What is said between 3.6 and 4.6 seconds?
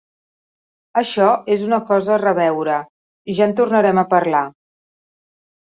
tornarem a parlar.